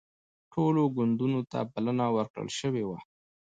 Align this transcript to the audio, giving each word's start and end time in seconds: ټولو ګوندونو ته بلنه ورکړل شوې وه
ټولو 0.51 0.81
ګوندونو 0.95 1.39
ته 1.51 1.59
بلنه 1.73 2.05
ورکړل 2.15 2.49
شوې 2.59 2.83
وه 2.89 2.97